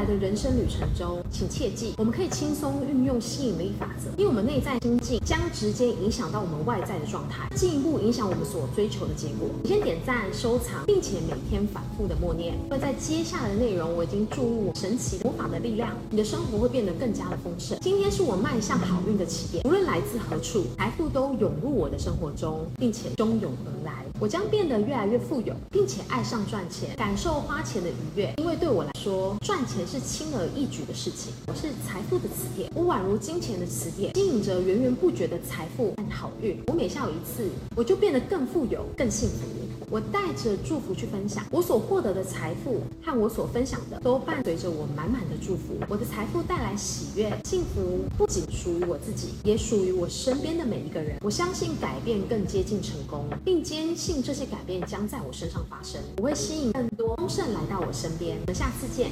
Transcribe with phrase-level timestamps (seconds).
[0.00, 9.46] 来的人生旅程中，请切记，我们可以轻松运用吸引力法则，因为我们内在心境将直接影响到我们外在的状态，进一步影响我们所追求的结果。
[9.62, 17.78] 你先点赞、收藏，并且每天反复的默念，会在接下来的内容，我已经注入神奇魔法的力量，你的生活会变得更加的丰盛。
[17.82, 24.06] 今天是我迈向好运的起点，无论来自何处，财富都涌入我的生活中，并且汹涌而来。
[24.20, 28.34] 我将变得越来越富有，并且爱上赚钱，感受花钱的愉悦。
[28.36, 31.32] 因为对我来说，赚钱是轻而易举的事情。
[31.46, 36.62] 我是财富的磁铁，我宛如金钱的磁铁，吸引着源源不绝的财富和好运。
[36.66, 39.36] 我每笑一次，我就变得更富有、更幸福。
[39.88, 45.74] 我带着祝福去分享，我所获得的财富和我所分享的都伴随着我满满的祝福。
[45.88, 51.16] 我的财富带来喜悦、幸福，不仅属于我自己，也属于我身边的每一个人。
[51.22, 56.00] 我相信改变更接近成功，并坚这些改变将在我身上发生。
[56.16, 58.36] 我会吸引更多丰盛来到我身边。
[58.40, 59.10] 我们下次见。